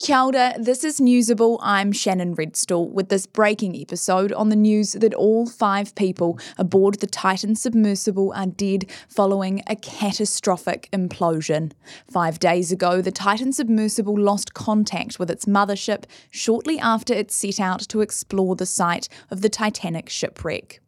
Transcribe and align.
Kia 0.00 0.18
ora, 0.18 0.54
this 0.58 0.82
is 0.82 0.98
Newsable. 0.98 1.56
I'm 1.62 1.92
Shannon 1.92 2.34
Redstall 2.34 2.90
with 2.90 3.10
this 3.10 3.26
breaking 3.26 3.76
episode 3.80 4.32
on 4.32 4.48
the 4.48 4.56
news 4.56 4.94
that 4.94 5.14
all 5.14 5.46
five 5.46 5.94
people 5.94 6.38
aboard 6.58 6.96
the 6.96 7.06
Titan 7.06 7.54
submersible 7.54 8.32
are 8.34 8.46
dead 8.46 8.90
following 9.08 9.62
a 9.68 9.76
catastrophic 9.76 10.88
implosion. 10.92 11.70
Five 12.10 12.40
days 12.40 12.72
ago, 12.72 13.00
the 13.00 13.12
Titan 13.12 13.52
submersible 13.52 14.18
lost 14.18 14.52
contact 14.52 15.20
with 15.20 15.30
its 15.30 15.44
mothership 15.44 16.04
shortly 16.28 16.78
after 16.80 17.14
it 17.14 17.30
set 17.30 17.60
out 17.60 17.80
to 17.82 18.00
explore 18.00 18.56
the 18.56 18.66
site 18.66 19.08
of 19.30 19.42
the 19.42 19.48
Titanic 19.48 20.08
shipwreck. 20.08 20.80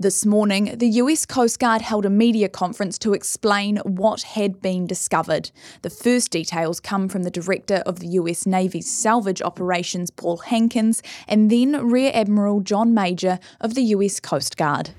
This 0.00 0.26
morning, 0.26 0.76
the 0.76 0.88
US 0.88 1.24
Coast 1.24 1.60
Guard 1.60 1.80
held 1.80 2.04
a 2.04 2.10
media 2.10 2.48
conference 2.48 2.98
to 2.98 3.12
explain 3.12 3.76
what 3.84 4.22
had 4.22 4.60
been 4.60 4.88
discovered. 4.88 5.52
The 5.82 5.88
first 5.88 6.32
details 6.32 6.80
come 6.80 7.08
from 7.08 7.22
the 7.22 7.30
director 7.30 7.76
of 7.86 8.00
the 8.00 8.08
US 8.08 8.44
Navy's 8.44 8.90
salvage 8.90 9.40
operations, 9.40 10.10
Paul 10.10 10.38
Hankins, 10.38 11.00
and 11.28 11.48
then 11.48 11.88
Rear 11.88 12.10
Admiral 12.12 12.58
John 12.58 12.92
Mauger 12.92 13.38
of 13.60 13.74
the 13.76 13.82
US 13.82 14.18
Coast 14.18 14.56
Guard. 14.56 14.90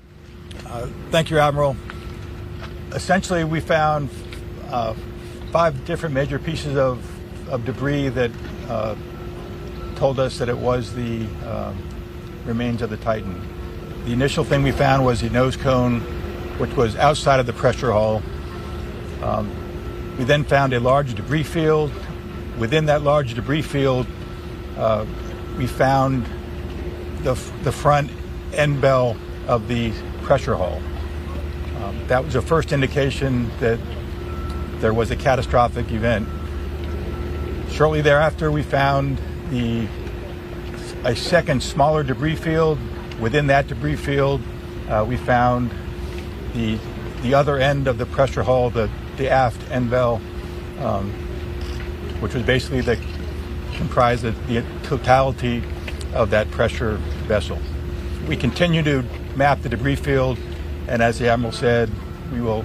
Uh, 0.64 0.88
thank 1.10 1.28
you, 1.28 1.38
Admiral. 1.38 1.76
Essentially, 2.92 3.44
we 3.44 3.60
found 3.60 4.08
uh, 4.70 4.94
five 5.52 5.84
different 5.84 6.14
major 6.14 6.38
pieces 6.38 6.78
of, 6.78 7.04
of 7.50 7.66
debris 7.66 8.08
that 8.08 8.30
uh, 8.70 8.94
told 9.96 10.18
us 10.18 10.38
that 10.38 10.48
it 10.48 10.56
was 10.56 10.94
the 10.94 11.26
um, 11.46 11.76
remains 12.46 12.80
of 12.80 12.88
the 12.88 12.96
Titan. 12.96 13.55
The 14.06 14.12
initial 14.12 14.44
thing 14.44 14.62
we 14.62 14.70
found 14.70 15.04
was 15.04 15.20
the 15.20 15.30
nose 15.30 15.56
cone, 15.56 15.98
which 16.58 16.70
was 16.76 16.94
outside 16.94 17.40
of 17.40 17.46
the 17.46 17.52
pressure 17.52 17.90
hull. 17.90 18.22
Um, 19.20 19.50
we 20.16 20.22
then 20.22 20.44
found 20.44 20.72
a 20.72 20.78
large 20.78 21.16
debris 21.16 21.42
field. 21.42 21.90
Within 22.56 22.86
that 22.86 23.02
large 23.02 23.34
debris 23.34 23.62
field, 23.62 24.06
uh, 24.76 25.04
we 25.58 25.66
found 25.66 26.24
the, 27.22 27.34
the 27.64 27.72
front 27.72 28.12
end 28.54 28.80
bell 28.80 29.16
of 29.48 29.66
the 29.66 29.92
pressure 30.22 30.54
hull. 30.54 30.80
Um, 31.82 32.06
that 32.06 32.24
was 32.24 32.34
the 32.34 32.42
first 32.42 32.70
indication 32.70 33.50
that 33.58 33.80
there 34.78 34.94
was 34.94 35.10
a 35.10 35.16
catastrophic 35.16 35.90
event. 35.90 36.28
Shortly 37.72 38.02
thereafter, 38.02 38.52
we 38.52 38.62
found 38.62 39.18
the 39.50 39.88
a 41.02 41.16
second 41.16 41.60
smaller 41.60 42.04
debris 42.04 42.36
field 42.36 42.78
Within 43.20 43.46
that 43.48 43.66
debris 43.66 43.96
field, 43.96 44.40
uh, 44.88 45.04
we 45.06 45.16
found 45.16 45.70
the 46.54 46.78
the 47.22 47.34
other 47.34 47.58
end 47.58 47.88
of 47.88 47.98
the 47.98 48.06
pressure 48.06 48.42
hull, 48.42 48.70
the, 48.70 48.90
the 49.16 49.28
aft 49.30 49.60
end 49.70 49.90
bell, 49.90 50.20
um, 50.80 51.10
which 52.20 52.34
was 52.34 52.42
basically 52.44 52.80
the 52.82 52.98
comprised 53.74 54.24
of 54.24 54.46
the 54.46 54.62
totality 54.84 55.62
of 56.14 56.30
that 56.30 56.50
pressure 56.50 56.96
vessel. 57.26 57.58
We 58.28 58.36
continue 58.36 58.82
to 58.84 59.02
map 59.34 59.62
the 59.62 59.68
debris 59.68 59.96
field, 59.96 60.38
and 60.88 61.02
as 61.02 61.18
the 61.18 61.28
admiral 61.28 61.52
said, 61.52 61.90
we 62.32 62.40
will 62.40 62.64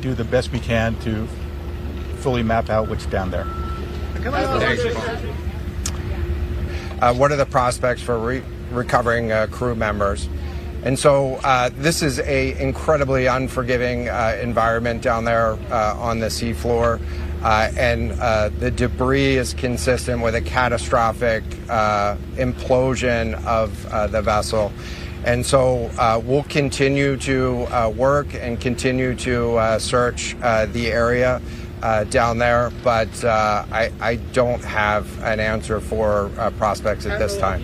do 0.00 0.14
the 0.14 0.24
best 0.24 0.52
we 0.52 0.60
can 0.60 0.98
to 1.00 1.26
fully 2.18 2.42
map 2.42 2.70
out 2.70 2.88
what's 2.88 3.06
down 3.06 3.30
there. 3.30 3.46
Uh, 7.00 7.12
what 7.14 7.32
are 7.32 7.36
the 7.36 7.46
prospects 7.46 8.00
for 8.02 8.18
re- 8.18 8.42
recovering 8.72 9.32
uh, 9.32 9.46
crew 9.50 9.74
members. 9.74 10.28
And 10.84 10.98
so 10.98 11.36
uh, 11.44 11.70
this 11.74 12.02
is 12.02 12.18
a 12.18 12.60
incredibly 12.60 13.26
unforgiving 13.26 14.08
uh, 14.08 14.36
environment 14.42 15.00
down 15.00 15.24
there 15.24 15.52
uh, 15.52 15.96
on 15.96 16.18
the 16.18 16.26
seafloor. 16.26 17.00
Uh, 17.42 17.70
and 17.76 18.12
uh, 18.12 18.50
the 18.58 18.70
debris 18.70 19.36
is 19.36 19.54
consistent 19.54 20.22
with 20.22 20.34
a 20.34 20.40
catastrophic 20.40 21.42
implosion 22.36 23.34
of 23.44 24.12
the 24.12 24.22
vessel. 24.22 24.72
And 25.24 25.46
so 25.46 25.90
we'll 26.24 26.44
continue 26.44 27.16
to 27.18 27.92
work 27.96 28.34
and 28.34 28.60
continue 28.60 29.14
to 29.16 29.78
search 29.78 30.36
the 30.40 30.90
area 30.92 31.40
uh, 31.82 32.04
down 32.04 32.38
there, 32.38 32.70
but 32.84 33.24
uh, 33.24 33.64
I, 33.70 33.92
I, 34.00 34.16
don't 34.32 34.62
have 34.62 35.22
an 35.24 35.40
answer 35.40 35.80
for 35.80 36.30
uh, 36.38 36.50
prospects 36.50 37.06
at 37.06 37.18
this 37.18 37.36
time. 37.36 37.62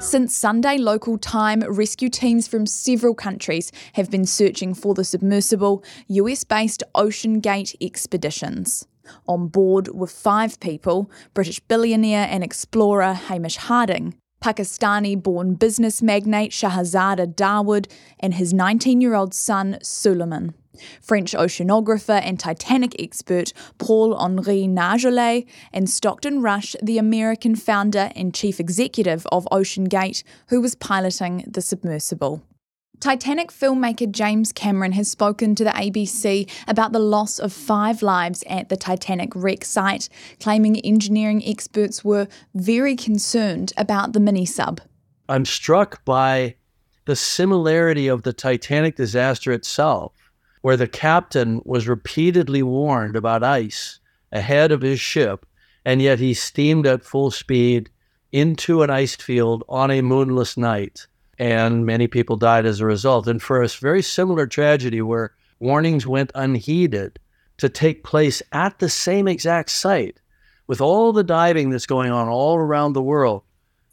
Since 0.00 0.36
Sunday 0.36 0.78
local 0.78 1.18
time, 1.18 1.60
rescue 1.60 2.08
teams 2.08 2.48
from 2.48 2.66
several 2.66 3.14
countries 3.14 3.70
have 3.92 4.10
been 4.10 4.24
searching 4.24 4.72
for 4.72 4.94
the 4.94 5.04
submersible 5.04 5.84
US 6.08 6.44
based 6.44 6.82
OceanGate 6.94 7.74
expeditions. 7.80 8.86
On 9.28 9.46
board 9.46 9.88
were 9.88 10.06
five 10.06 10.58
people 10.60 11.10
British 11.34 11.60
billionaire 11.60 12.26
and 12.30 12.42
explorer 12.42 13.12
Hamish 13.12 13.56
Harding, 13.56 14.14
Pakistani 14.42 15.20
born 15.20 15.54
business 15.54 16.02
magnate 16.02 16.52
Shahzada 16.52 17.26
Dawood, 17.34 17.90
and 18.18 18.34
his 18.34 18.54
19 18.54 19.00
year 19.00 19.14
old 19.14 19.34
son 19.34 19.78
Suleman. 19.82 20.54
French 21.00 21.32
oceanographer 21.32 22.20
and 22.22 22.38
Titanic 22.38 22.94
expert 23.00 23.52
Paul 23.78 24.14
Henri 24.14 24.66
Nargeolet, 24.66 25.46
and 25.72 25.88
Stockton 25.88 26.42
Rush, 26.42 26.74
the 26.82 26.98
American 26.98 27.56
founder 27.56 28.10
and 28.14 28.34
chief 28.34 28.60
executive 28.60 29.26
of 29.32 29.46
OceanGate, 29.52 30.22
who 30.48 30.60
was 30.60 30.74
piloting 30.74 31.44
the 31.46 31.62
submersible. 31.62 32.42
Titanic 32.98 33.52
filmmaker 33.52 34.10
James 34.10 34.52
Cameron 34.52 34.92
has 34.92 35.10
spoken 35.10 35.54
to 35.54 35.64
the 35.64 35.70
ABC 35.70 36.50
about 36.66 36.92
the 36.92 36.98
loss 36.98 37.38
of 37.38 37.52
five 37.52 38.00
lives 38.00 38.42
at 38.48 38.68
the 38.68 38.76
Titanic 38.76 39.32
wreck 39.34 39.64
site, 39.64 40.08
claiming 40.40 40.80
engineering 40.80 41.42
experts 41.44 42.04
were 42.04 42.26
very 42.54 42.96
concerned 42.96 43.72
about 43.76 44.12
the 44.12 44.20
mini 44.20 44.46
sub. 44.46 44.80
I'm 45.28 45.44
struck 45.44 46.04
by 46.04 46.56
the 47.04 47.16
similarity 47.16 48.08
of 48.08 48.22
the 48.22 48.32
Titanic 48.32 48.96
disaster 48.96 49.52
itself 49.52 50.25
where 50.66 50.76
the 50.76 50.88
captain 50.88 51.62
was 51.64 51.86
repeatedly 51.86 52.60
warned 52.60 53.14
about 53.14 53.44
ice 53.44 54.00
ahead 54.32 54.72
of 54.72 54.82
his 54.82 54.98
ship, 54.98 55.46
and 55.84 56.02
yet 56.02 56.18
he 56.18 56.34
steamed 56.34 56.84
at 56.88 57.04
full 57.04 57.30
speed 57.30 57.88
into 58.32 58.82
an 58.82 58.90
ice 58.90 59.14
field 59.14 59.62
on 59.68 59.92
a 59.92 60.02
moonless 60.02 60.56
night. 60.56 61.06
And 61.38 61.86
many 61.86 62.08
people 62.08 62.34
died 62.36 62.66
as 62.66 62.80
a 62.80 62.84
result. 62.84 63.28
And 63.28 63.40
for 63.40 63.62
a 63.62 63.68
very 63.68 64.02
similar 64.02 64.48
tragedy 64.48 65.00
where 65.00 65.36
warnings 65.60 66.04
went 66.04 66.32
unheeded 66.34 67.20
to 67.58 67.68
take 67.68 68.02
place 68.02 68.42
at 68.50 68.80
the 68.80 68.88
same 68.88 69.28
exact 69.28 69.70
site, 69.70 70.18
with 70.66 70.80
all 70.80 71.12
the 71.12 71.22
diving 71.22 71.70
that's 71.70 71.86
going 71.86 72.10
on 72.10 72.26
all 72.26 72.56
around 72.56 72.94
the 72.94 73.02
world, 73.02 73.44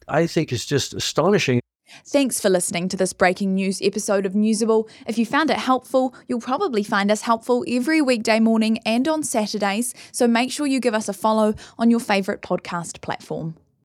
I 0.08 0.26
think 0.26 0.52
is 0.52 0.66
just 0.66 0.96
astonishing. 0.96 1.62
Thanks 2.06 2.40
for 2.40 2.50
listening 2.50 2.90
to 2.90 2.98
this 2.98 3.14
breaking 3.14 3.54
news 3.56 3.82
episode 3.82 4.26
of 4.26 4.34
Newsable. 4.34 4.90
If 5.06 5.18
you 5.18 5.26
found 5.26 5.50
it 5.50 5.58
helpful, 5.58 6.16
you'll 6.28 6.40
probably 6.40 6.84
find 6.84 7.12
us 7.12 7.22
helpful 7.22 7.66
every 7.68 8.02
weekday 8.02 8.40
morning 8.40 8.80
and 8.86 9.08
on 9.08 9.24
Saturdays, 9.24 9.94
so 10.12 10.28
make 10.28 10.52
sure 10.52 10.66
you 10.66 10.80
give 10.80 10.94
us 10.94 11.10
a 11.10 11.14
follow 11.14 11.54
on 11.78 11.92
your 11.92 12.00
favourite 12.00 12.42
podcast 12.42 13.02
platform. 13.02 13.56